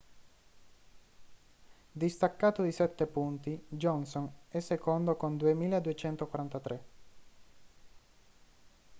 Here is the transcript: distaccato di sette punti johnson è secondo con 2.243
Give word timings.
distaccato 1.91 2.63
di 2.63 2.71
sette 2.71 3.05
punti 3.05 3.63
johnson 3.69 4.27
è 4.49 4.59
secondo 4.59 5.15
con 5.15 5.35
2.243 5.35 6.79